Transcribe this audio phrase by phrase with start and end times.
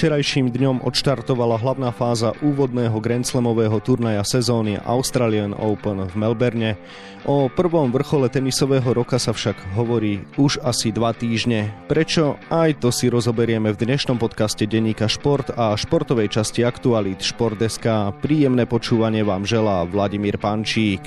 [0.00, 6.80] Včerajším dňom odštartovala hlavná fáza úvodného Grand Slamového turnaja sezóny Australian Open v Melbourne.
[7.28, 11.68] O prvom vrchole tenisového roka sa však hovorí už asi dva týždne.
[11.84, 12.40] Prečo?
[12.48, 18.16] Aj to si rozoberieme v dnešnom podcaste Deníka Šport a športovej časti Aktualit Šport.sk.
[18.24, 21.04] Príjemné počúvanie vám želá Vladimír Pančík.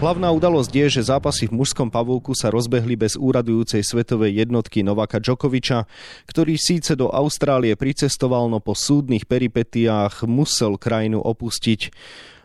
[0.00, 5.20] Hlavná udalosť je, že zápasy v mužskom pavúku sa rozbehli bez úradujúcej svetovej jednotky Novaka
[5.20, 5.84] Djokoviča,
[6.24, 11.92] ktorý síce do Austrálie pricestoval, no po súdnych peripetiách musel krajinu opustiť.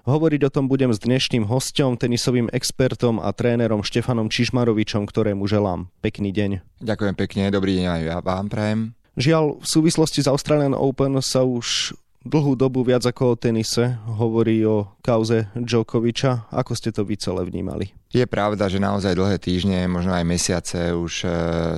[0.03, 5.87] Hovoriť o tom budem s dnešným hostom, tenisovým expertom a trénerom Štefanom Čižmarovičom, ktorému želám
[6.03, 6.84] pekný deň.
[6.84, 8.79] Ďakujem pekne, dobrý deň aj ja vám prajem.
[9.15, 14.65] Žiaľ, v súvislosti s Australian Open sa už dlhú dobu viac ako o tenise hovorí
[14.65, 16.49] o kauze Djokoviča.
[16.49, 17.93] Ako ste to vy celé vnímali?
[18.15, 21.29] Je pravda, že naozaj dlhé týždne, možno aj mesiace už e,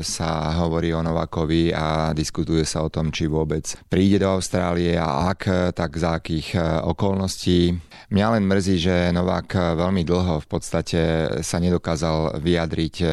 [0.05, 5.33] sa hovorí o Novakovi a diskutuje sa o tom, či vôbec príde do Austrálie a
[5.33, 6.61] ak, tak za akých e,
[6.93, 7.73] okolností.
[8.13, 11.01] Mňa len mrzí, že Novák veľmi dlho v podstate
[11.41, 13.07] sa nedokázal vyjadriť, e,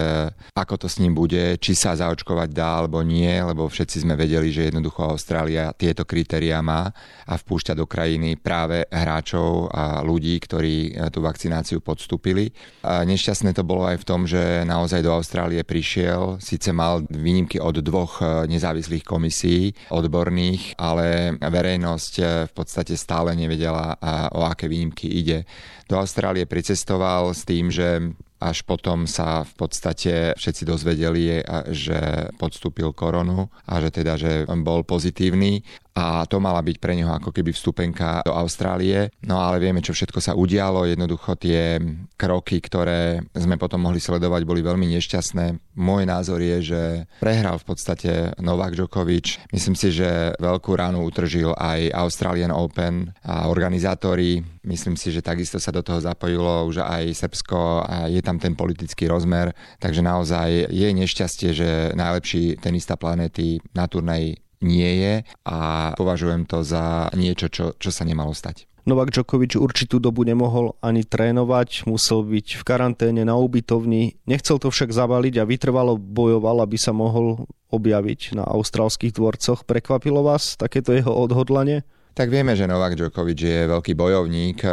[0.52, 4.52] ako to s ním bude, či sa zaočkovať dá alebo nie, lebo všetci sme vedeli,
[4.52, 6.92] že jednoducho Austrália tieto kritériá má
[7.24, 12.52] a vpúšťa do krajiny práve hráčov a ľudí, ktorí tú vakcináciu podstúpili.
[12.84, 17.62] A nešťastné to bolo aj v tom, že naozaj do Austrálie prišiel, síce mal výnimky
[17.62, 23.94] od dvoch e, nezávislých komisí odborných, ale verejnosť e, v podstate stále nevedela,
[24.34, 25.46] o aké výnimky ide.
[25.86, 28.12] Do Austrálie pricestoval s tým, že
[28.42, 31.40] až potom sa v podstate všetci dozvedeli,
[31.72, 37.14] že podstúpil koronu a že teda, že bol pozitívny a to mala byť pre neho
[37.14, 39.14] ako keby vstupenka do Austrálie.
[39.22, 40.90] No ale vieme, čo všetko sa udialo.
[40.90, 41.78] Jednoducho tie
[42.18, 45.78] kroky, ktoré sme potom mohli sledovať, boli veľmi nešťastné.
[45.78, 46.82] Môj názor je, že
[47.22, 49.38] prehral v podstate Novak Djokovic.
[49.54, 54.42] Myslím si, že veľkú ránu utržil aj Australian Open a organizátori.
[54.66, 58.58] Myslím si, že takisto sa do toho zapojilo už aj Srbsko a je tam ten
[58.58, 59.54] politický rozmer.
[59.78, 65.14] Takže naozaj je nešťastie, že najlepší tenista planéty na turnaji nie je
[65.44, 65.58] a
[65.94, 68.64] považujem to za niečo, čo, čo sa nemalo stať.
[68.84, 74.68] Novak Djokovic určitú dobu nemohol ani trénovať, musel byť v karanténe na ubytovni, nechcel to
[74.68, 79.64] však zabaliť a vytrvalo bojoval, aby sa mohol objaviť na austrálskych dvorcoch.
[79.64, 81.88] Prekvapilo vás takéto jeho odhodlanie?
[82.14, 84.62] Tak vieme, že Novak Djokovic je veľký bojovník.
[84.62, 84.70] E,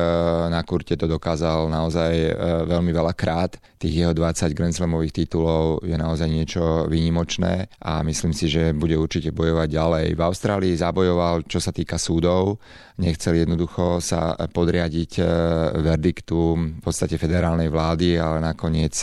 [0.53, 2.29] na kurte to dokázal naozaj e,
[2.69, 3.57] veľmi veľa krát.
[3.81, 8.93] Tých jeho 20 Grand Slamových titulov je naozaj niečo výnimočné a myslím si, že bude
[8.93, 10.05] určite bojovať ďalej.
[10.13, 12.61] V Austrálii zabojoval, čo sa týka súdov.
[13.01, 15.23] Nechcel jednoducho sa podriadiť e,
[15.81, 16.37] verdiktu
[16.77, 18.93] v podstate federálnej vlády, ale nakoniec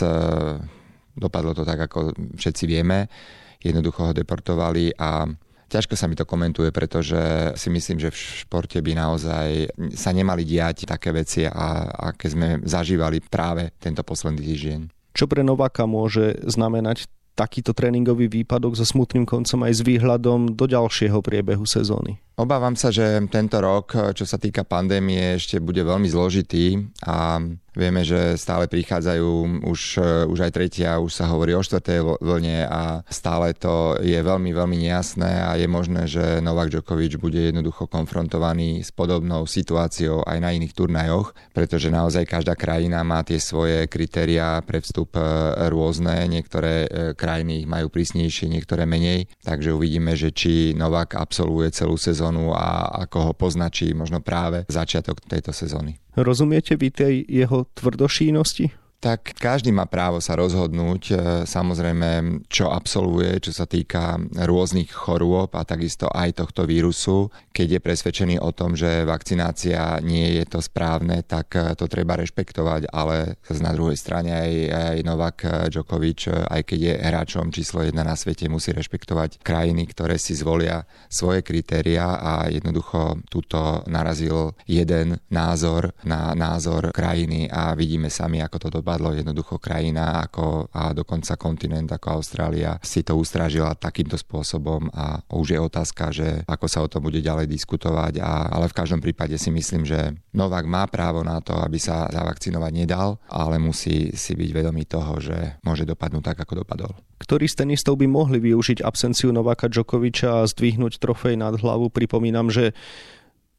[1.11, 3.11] dopadlo to tak, ako všetci vieme.
[3.59, 5.27] Jednoducho ho deportovali a
[5.69, 10.41] Ťažko sa mi to komentuje, pretože si myslím, že v športe by naozaj sa nemali
[10.41, 14.79] diať také veci, a, aké sme zažívali práve tento posledný týždeň.
[15.13, 17.05] Čo pre Novaka môže znamenať
[17.37, 22.19] takýto tréningový výpadok so smutným koncom aj s výhľadom do ďalšieho priebehu sezóny?
[22.39, 27.43] Obávam sa, že tento rok, čo sa týka pandémie, ešte bude veľmi zložitý a
[27.75, 29.81] vieme, že stále prichádzajú už,
[30.27, 34.77] už aj tretia, už sa hovorí o štvrtej vlne a stále to je veľmi, veľmi
[34.87, 40.55] nejasné a je možné, že Novak Djokovic bude jednoducho konfrontovaný s podobnou situáciou aj na
[40.55, 45.23] iných turnajoch, pretože naozaj každá krajina má tie svoje kritériá pre vstup e,
[45.67, 46.87] rôzne, niektoré e,
[47.19, 52.85] krajiny majú prísnejšie, niektoré menej, takže uvidíme, že či Novak absolvuje celú sezónu sezónu a
[53.09, 55.97] ako ho poznačí možno práve začiatok tejto sezóny.
[56.13, 58.88] Rozumiete vy tej jeho tvrdošínosti?
[58.99, 61.13] Tak každý má právo sa rozhodnúť, e,
[61.47, 67.31] samozrejme, čo absolvuje, čo sa týka rôznych chorôb a takisto aj tohto vírusu.
[67.55, 72.19] Keď je presvedčený o tom, že vakcinácia nie je to správne, tak e, to treba
[72.19, 75.37] rešpektovať, ale na druhej strane aj, aj Novak
[75.71, 80.35] Djokovic, e, aj keď je hráčom číslo jedna na svete, musí rešpektovať krajiny, ktoré si
[80.35, 88.43] zvolia svoje kritéria a jednoducho túto narazil jeden názor na názor krajiny a vidíme sami,
[88.43, 89.13] ako to dopadlo dopadlo.
[89.13, 95.53] Jednoducho krajina ako, a dokonca kontinent ako Austrália si to ustrážila takýmto spôsobom a už
[95.53, 98.17] je otázka, že ako sa o tom bude ďalej diskutovať.
[98.17, 102.09] A, ale v každom prípade si myslím, že Novak má právo na to, aby sa
[102.09, 106.91] zavakcinovať nedal, ale musí si byť vedomý toho, že môže dopadnúť tak, ako dopadol.
[107.21, 111.93] Ktorí z tenistov by mohli využiť absenciu Novaka Djokoviča a zdvihnúť trofej nad hlavu?
[111.93, 112.73] Pripomínam, že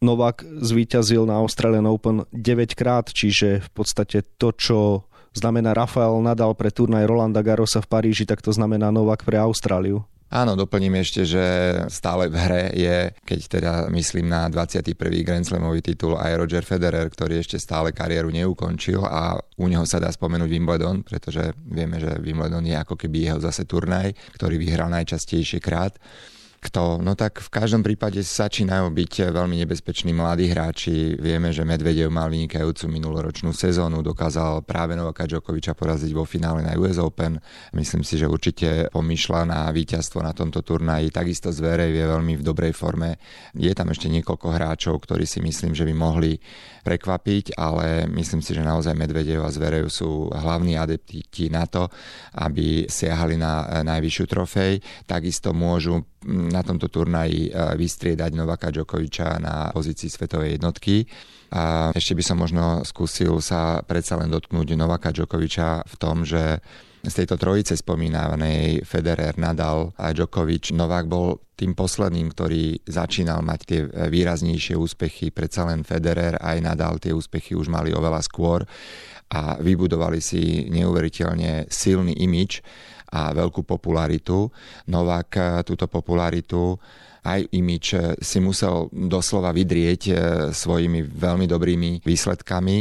[0.00, 5.04] Novak zvíťazil na Australian Open 9 krát, čiže v podstate to, čo
[5.34, 10.02] znamená Rafael Nadal pre turnaj Rolanda Garrosa v Paríži, tak to znamená Novak pre Austráliu.
[10.30, 11.42] Áno, doplním ešte, že
[11.90, 14.94] stále v hre je, keď teda myslím na 21.
[15.26, 19.98] Grand Slamový titul aj Roger Federer, ktorý ešte stále kariéru neukončil a u neho sa
[19.98, 24.86] dá spomenúť Wimbledon, pretože vieme, že Wimbledon je ako keby jeho zase turnaj, ktorý vyhral
[24.94, 25.98] najčastejšie krát.
[26.60, 27.00] Kto?
[27.00, 31.16] No tak v každom prípade začínajú byť veľmi nebezpeční mladí hráči.
[31.16, 36.76] Vieme, že Medvedev mal vynikajúcu minuloročnú sezónu, dokázal práve Novaka Djokoviča poraziť vo finále na
[36.76, 37.40] US Open.
[37.72, 41.08] Myslím si, že určite pomýšľa na víťazstvo na tomto turnaji.
[41.08, 43.16] Takisto Zverev je veľmi v dobrej forme.
[43.56, 46.36] Je tam ešte niekoľko hráčov, ktorí si myslím, že by mohli
[46.84, 51.88] prekvapiť, ale myslím si, že naozaj Medvedev a Zverev sú hlavní adepti na to,
[52.36, 54.84] aby siahali na najvyššiu trofej.
[55.08, 61.08] Takisto môžu na tomto turnaji e, vystriedať Novaka Djokoviča na pozícii svetovej jednotky.
[61.50, 66.60] A ešte by som možno skúsil sa predsa len dotknúť Novaka Djokoviča v tom, že
[67.00, 73.60] z tejto trojice spomínanej Federer, Nadal a Djokovic, Novák bol tým posledným, ktorý začínal mať
[73.64, 75.32] tie výraznejšie úspechy.
[75.32, 78.68] Predsa len Federer aj Nadal tie úspechy už mali oveľa skôr
[79.32, 82.60] a vybudovali si neuveriteľne silný imič
[83.10, 84.48] a veľkú popularitu.
[84.86, 86.78] Novák eh, túto popularitu
[87.26, 90.16] aj imič eh, si musel doslova vydrieť eh,
[90.54, 92.78] svojimi veľmi dobrými výsledkami.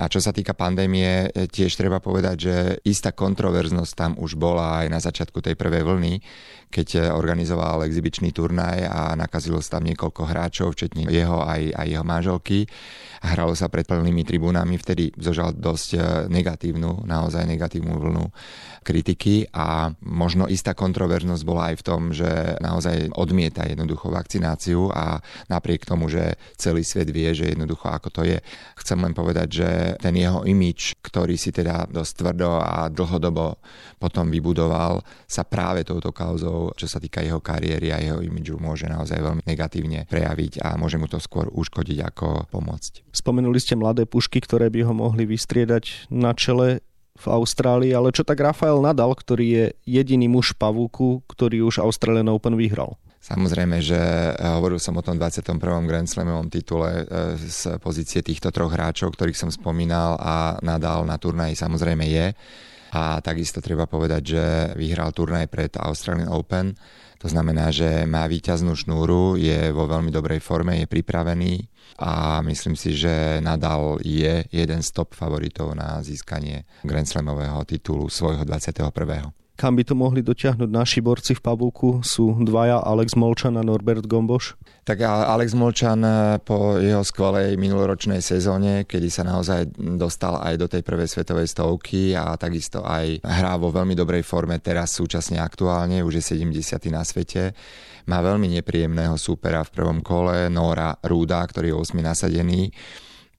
[0.00, 2.54] A čo sa týka pandémie, tiež treba povedať, že
[2.88, 6.14] istá kontroverznosť tam už bola aj na začiatku tej prvej vlny,
[6.72, 12.06] keď organizoval exibičný turnaj a nakazilo sa tam niekoľko hráčov, včetne jeho aj, aj jeho
[12.06, 12.64] manželky.
[13.20, 16.00] Hralo sa pred plnými tribúnami, vtedy zožal dosť
[16.32, 18.24] negatívnu, naozaj negatívnu vlnu
[18.80, 25.20] kritiky a možno istá kontroverznosť bola aj v tom, že naozaj odmieta jednoducho vakcináciu a
[25.52, 28.40] napriek tomu, že celý svet vie, že jednoducho ako to je,
[28.80, 33.58] chcem len povedať, že ten jeho imič, ktorý si teda dosť tvrdo a dlhodobo
[33.98, 38.86] potom vybudoval, sa práve touto kauzou, čo sa týka jeho kariéry a jeho imidžu, môže
[38.86, 43.10] naozaj veľmi negatívne prejaviť a môže mu to skôr uškodiť ako pomôcť.
[43.10, 46.84] Spomenuli ste mladé pušky, ktoré by ho mohli vystriedať na čele
[47.20, 52.32] v Austrálii, ale čo tak Rafael Nadal, ktorý je jediný muž pavúku, ktorý už Australian
[52.32, 52.96] Open vyhral?
[53.30, 55.54] Samozrejme, že eh, hovoril som o tom 21.
[55.86, 61.14] Grand Slamovom titule eh, z pozície týchto troch hráčov, ktorých som spomínal a Nadal na
[61.14, 62.26] turnaji samozrejme je.
[62.90, 64.42] A takisto treba povedať, že
[64.74, 66.74] vyhral turnaj pred Australian Open.
[67.22, 72.74] To znamená, že má výťaznú šnúru, je vo veľmi dobrej forme, je pripravený a myslím
[72.74, 78.90] si, že Nadal je jeden z top favoritov na získanie Grand Slamového titulu svojho 21
[79.60, 84.08] kam by to mohli dotiahnuť naši borci v Pavúku sú dvaja Alex Molčan a Norbert
[84.08, 84.56] Gomboš?
[84.88, 90.64] Tak Alex Molčan eh, po jeho skvelej minuloročnej sezóne, kedy sa naozaj dostal aj do
[90.64, 96.00] tej prvej svetovej stovky a takisto aj hrá vo veľmi dobrej forme teraz súčasne aktuálne,
[96.00, 96.80] už je 70.
[96.88, 97.52] na svete.
[98.08, 102.72] Má veľmi nepríjemného súpera v prvom kole, Nora Rúda, ktorý je 8 nasadený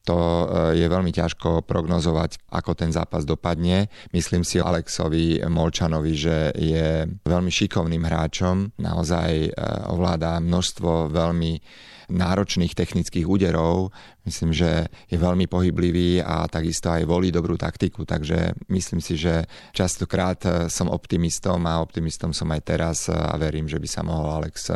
[0.01, 0.45] to e,
[0.81, 3.93] je veľmi ťažko prognozovať, ako ten zápas dopadne.
[4.13, 9.49] Myslím si Alexovi Molčanovi, že je veľmi šikovným hráčom, naozaj e,
[9.93, 11.53] ovláda množstvo veľmi
[12.11, 13.95] náročných technických úderov.
[14.27, 19.45] Myslím, že je veľmi pohyblivý a takisto aj volí dobrú taktiku, takže myslím si, že
[19.71, 24.43] častokrát e, som optimistom a optimistom som aj teraz a verím, že by sa mohol
[24.43, 24.73] Alex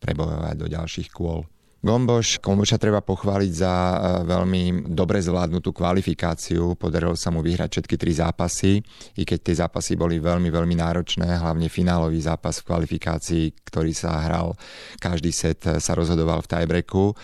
[0.00, 1.46] prebojovať do ďalších kôl.
[1.80, 3.96] Gomboš, Gomboša treba pochváliť za e,
[4.28, 6.76] veľmi dobre zvládnutú kvalifikáciu.
[6.76, 8.84] Podarilo sa mu vyhrať všetky tri zápasy,
[9.16, 14.12] i keď tie zápasy boli veľmi, veľmi náročné, hlavne finálový zápas v kvalifikácii, ktorý sa
[14.28, 14.52] hral,
[15.00, 17.16] každý set sa rozhodoval v tiebreaku.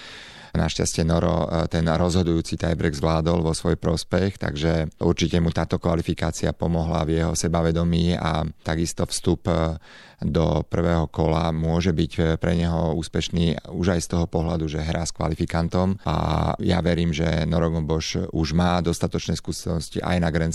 [0.56, 6.56] Našťastie Noro e, ten rozhodujúci tiebreak zvládol vo svoj prospech, takže určite mu táto kvalifikácia
[6.56, 9.76] pomohla v jeho sebavedomí a takisto vstup e,
[10.22, 14.80] do prvého kola môže byť eh, pre neho úspešný už aj z toho pohľadu, že
[14.80, 16.16] hrá s kvalifikantom a
[16.60, 20.54] ja verím, že Norogom Bosch už má dostatočné skúsenosti aj na Grand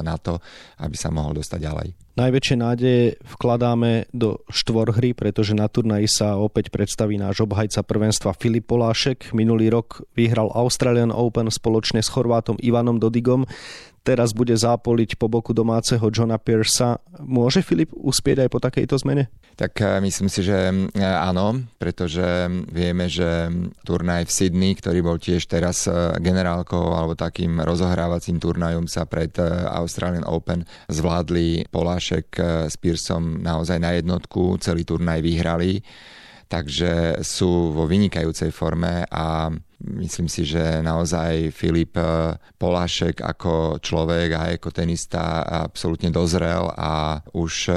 [0.00, 0.40] na to,
[0.80, 2.05] aby sa mohol dostať ďalej.
[2.16, 8.64] Najväčšie nádeje vkladáme do štvorhry, pretože na turnaji sa opäť predstaví náš obhajca prvenstva Filip
[8.72, 9.36] Polášek.
[9.36, 13.44] Minulý rok vyhral Australian Open spoločne s Chorvátom Ivanom Dodigom
[14.06, 17.02] teraz bude zápoliť po boku domáceho Johna Pearsa.
[17.18, 19.26] Môže Filip uspieť aj po takejto zmene?
[19.58, 22.22] Tak eh, myslím si, že eh, áno, pretože
[22.70, 23.50] vieme, že
[23.82, 29.34] turnaj v Sydney, ktorý bol tiež teraz eh, generálkou alebo takým rozohrávacím turnajom sa pred
[29.74, 32.38] Australian Open zvládli Polášek
[32.70, 35.82] s Pearsom naozaj na jednotku, celý turnaj vyhrali
[36.46, 44.28] takže sú vo vynikajúcej forme a Myslím si, že naozaj Filip eh, Polášek ako človek
[44.32, 47.76] a ako tenista absolútne dozrel a už eh,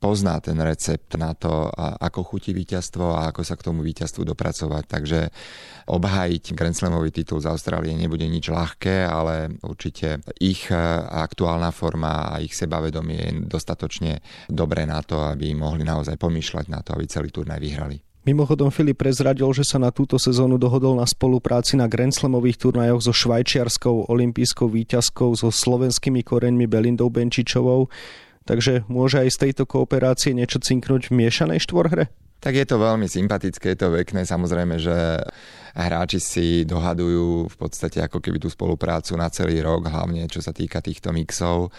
[0.00, 4.84] pozná ten recept na to, ako chutí víťazstvo a ako sa k tomu víťazstvu dopracovať.
[4.88, 5.20] Takže
[5.92, 12.32] obhájiť Grand Slamový titul z Austrálie nebude nič ľahké, ale určite ich eh, aktuálna forma
[12.32, 17.04] a ich sebavedomie je dostatočne dobré na to, aby mohli naozaj pomýšľať na to, aby
[17.04, 18.13] celý turnaj vyhrali.
[18.24, 23.04] Mimochodom Filip prezradil, že sa na túto sezónu dohodol na spolupráci na Grand Slamových turnajoch
[23.04, 27.92] so švajčiarskou olympijskou výťazkou so slovenskými koreňmi Belindou Benčičovou,
[28.48, 32.08] takže môže aj z tejto kooperácie niečo cinknúť v miešanej štvorhre?
[32.40, 34.24] Tak je to veľmi sympatické, je to pekné.
[34.24, 35.20] Samozrejme, že
[35.74, 40.54] hráči si dohadujú v podstate ako keby tú spoluprácu na celý rok, hlavne čo sa
[40.54, 41.74] týka týchto mixov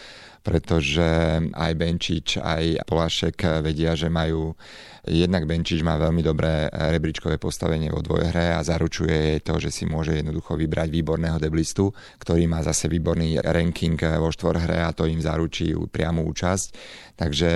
[0.46, 4.54] pretože aj Benčič, aj Polašek vedia, že majú
[5.10, 10.14] jednak Benčič má veľmi dobré rebríčkové postavenie vo dvojhre a zaručuje to, že si môže
[10.14, 11.90] jednoducho vybrať výborného deblistu,
[12.22, 16.68] ktorý má zase výborný ranking vo štvorhre a to im zaručí priamu účasť.
[17.16, 17.52] Takže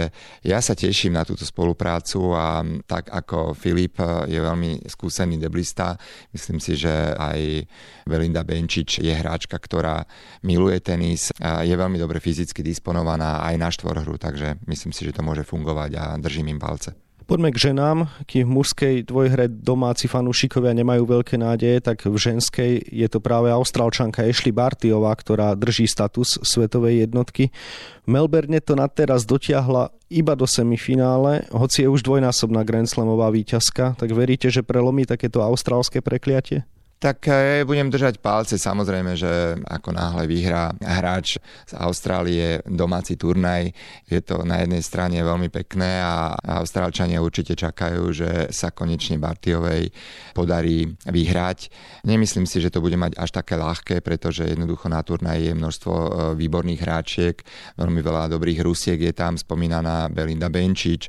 [0.45, 5.93] ja sa teším na túto spoluprácu a tak ako Filip je veľmi skúsený deblista,
[6.33, 7.65] myslím si, že aj
[8.05, 10.05] Belinda Benčič je hráčka, ktorá
[10.45, 15.25] miluje tenis, je veľmi dobre fyzicky disponovaná aj na štvorhru, takže myslím si, že to
[15.25, 17.08] môže fungovať a držím im palce.
[17.29, 18.09] Poďme k ženám.
[18.25, 23.53] Kým v mužskej dvojhre domáci fanúšikovia nemajú veľké nádeje, tak v ženskej je to práve
[23.53, 27.53] austrálčanka Ashley Bartiová, ktorá drží status svetovej jednotky.
[28.01, 33.29] V Melbourne to na teraz dotiahla iba do semifinále, hoci je už dvojnásobná Grand Slamová
[33.29, 36.65] víťazka, tak veríte, že prelomí takéto austrálske prekliatie?
[36.99, 43.71] Tak ja budem držať palce, samozrejme, že ako náhle vyhrá hráč z Austrálie domáci turnaj,
[44.03, 49.95] je to na jednej strane veľmi pekné a Austrálčania určite čakajú, že sa konečne Bartiovej
[50.35, 51.71] podarí vyhrať.
[52.03, 55.93] Nemyslím si, že to bude mať až také ľahké, pretože jednoducho na turnaj je množstvo
[55.95, 57.35] e, výborných hráčiek,
[57.79, 61.07] veľmi veľa dobrých Rusiek je tam, spomínaná Belinda Benčič,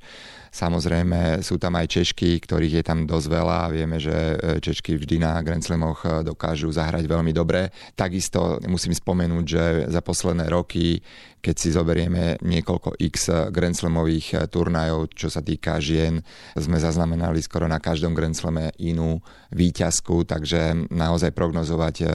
[0.50, 3.70] Samozrejme sú tam aj Češky, ktorých je tam dosť veľa.
[3.70, 7.72] Vieme, že e, Češky vždy na Grand Slamoch e, dokážu zahrať veľmi dobre.
[7.96, 11.00] Takisto musím spomenúť, že za posledné roky
[11.40, 16.20] keď si zoberieme niekoľko x Grand Slamových eh, turnajov, čo sa týka žien,
[16.54, 19.18] sme zaznamenali skoro na každom Grand Slame inú
[19.50, 22.08] výťazku, takže naozaj prognozovať, eh,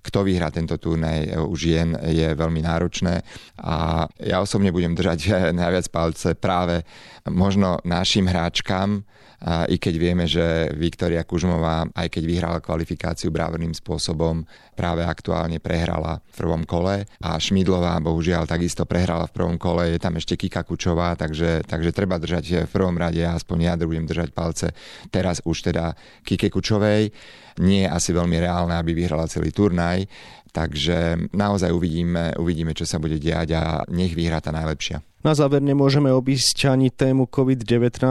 [0.00, 3.20] kto vyhrá tento turnaj eh, u žien je veľmi náročné.
[3.60, 6.82] A ja osobne budem držať najviac palce práve
[7.28, 9.04] možno našim hráčkam,
[9.42, 14.46] i keď vieme, že Viktoria Kužmová, aj keď vyhrala kvalifikáciu braverným spôsobom,
[14.78, 19.98] práve aktuálne prehrala v prvom kole a Šmidlová bohužiaľ takisto prehrala v prvom kole, je
[19.98, 24.30] tam ešte Kika Kučová, takže, takže treba držať v prvom rade, aspoň ja budem držať
[24.30, 24.70] palce
[25.10, 27.10] teraz už teda Kike Kučovej.
[27.58, 30.06] Nie je asi veľmi reálne, aby vyhrala celý turnaj,
[30.52, 35.00] takže naozaj uvidíme, uvidíme, čo sa bude diať a nech vyhrá tá najlepšia.
[35.22, 38.02] Na záver nemôžeme obísť ani tému COVID-19.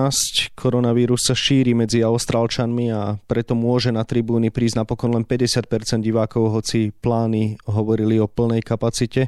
[0.56, 6.56] Koronavírus sa šíri medzi Austrálčanmi a preto môže na tribúny prísť napokon len 50% divákov,
[6.56, 9.28] hoci plány hovorili o plnej kapacite.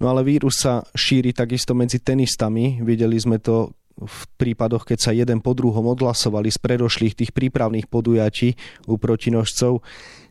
[0.00, 2.80] No ale vírus sa šíri takisto medzi tenistami.
[2.80, 7.90] Videli sme to v prípadoch, keď sa jeden po druhom odhlasovali z predošlých tých prípravných
[7.90, 8.54] podujatí
[8.86, 9.82] u protinožcov.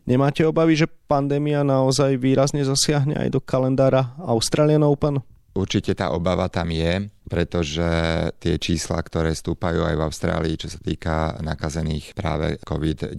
[0.08, 5.20] Nemáte obavy, že pandémia naozaj výrazne zasiahne aj do kalendára Australian Open?
[5.58, 7.90] Určite tá obava tam je, pretože
[8.38, 13.18] tie čísla, ktoré stúpajú aj v Austrálii, čo sa týka nakazených práve COVID-19,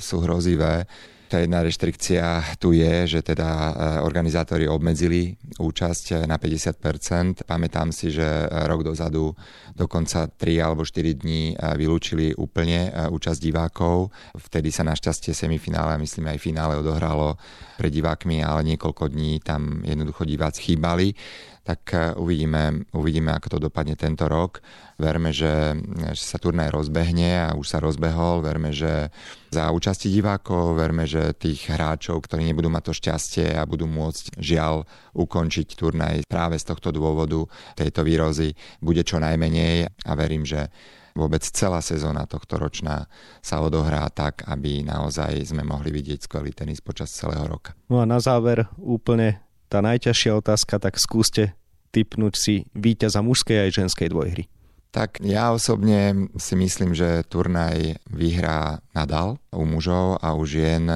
[0.00, 0.88] sú hrozivé.
[1.28, 7.44] Tá jedna reštrikcia tu je, že teda e, organizátori obmedzili účasť na 50%.
[7.44, 9.36] Pamätám si, že rok dozadu
[9.76, 14.08] dokonca 3 alebo 4 dní vylúčili úplne účasť divákov.
[14.40, 17.36] Vtedy sa našťastie semifinále myslím aj finále odohralo
[17.76, 21.12] pred divákmi, ale niekoľko dní tam jednoducho diváci chýbali
[21.68, 24.64] tak uvidíme, uvidíme, ako to dopadne tento rok.
[24.96, 25.76] Verme, že,
[26.16, 28.40] že sa turnaj rozbehne a už sa rozbehol.
[28.40, 29.12] Verme, že
[29.52, 34.40] za účasti divákov, verme, že tých hráčov, ktorí nebudú mať to šťastie a budú môcť
[34.40, 37.44] žiaľ ukončiť turnaj práve z tohto dôvodu
[37.76, 40.72] tejto výrozy, bude čo najmenej a verím, že
[41.12, 43.10] vôbec celá sezóna tohto ročná
[43.42, 47.74] sa odohrá tak, aby naozaj sme mohli vidieť skvelý tenis počas celého roka.
[47.90, 51.52] No a na záver úplne tá najťažšia otázka, tak skúste
[51.92, 54.44] typnúť si víťaza mužskej aj ženskej dvojhry.
[54.88, 60.88] Tak ja osobne si myslím, že turnaj vyhrá Nadal u mužov a u žien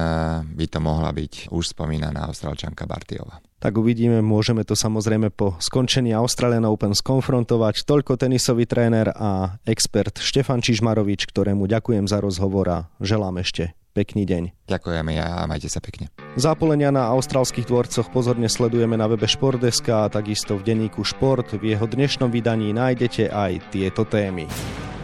[0.49, 3.37] by to mohla byť už spomínaná Austrálčanka Bartiova.
[3.61, 7.85] Tak uvidíme, môžeme to samozrejme po skončení Australian Open skonfrontovať.
[7.85, 14.25] Toľko tenisový tréner a expert Štefan Čižmarovič, ktorému ďakujem za rozhovor a želám ešte Pekný
[14.25, 14.65] deň.
[14.65, 16.09] Ďakujeme a majte sa pekne.
[16.33, 21.53] Zápolenia na austrálskych dvorcoch pozorne sledujeme na webe Športdeska a takisto v denníku Šport.
[21.53, 24.49] V jeho dnešnom vydaní nájdete aj tieto témy.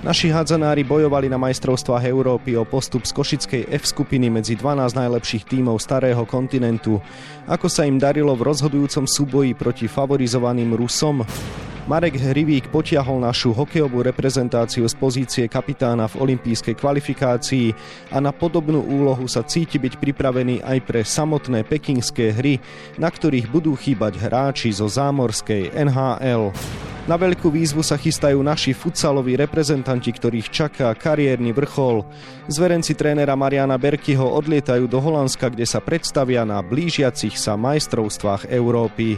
[0.02, 5.46] Naši hádzanári bojovali na majstrovstvách Európy o postup z Košickej F skupiny medzi 12 najlepších
[5.46, 6.98] tímov starého kontinentu.
[7.46, 11.22] Ako sa im darilo v rozhodujúcom súboji proti favorizovaným Rusom?
[11.90, 17.74] Marek Hrivík potiahol našu hokejovú reprezentáciu z pozície kapitána v olympijskej kvalifikácii
[18.14, 22.62] a na podobnú úlohu sa cíti byť pripravený aj pre samotné pekingské hry,
[23.02, 26.54] na ktorých budú chýbať hráči zo zámorskej NHL.
[27.10, 32.06] Na veľkú výzvu sa chystajú naši futsaloví reprezentanti, ktorých čaká kariérny vrchol.
[32.46, 39.18] Zverenci trénera Mariana Berkyho odlietajú do Holandska, kde sa predstavia na blížiacich sa majstrovstvách Európy.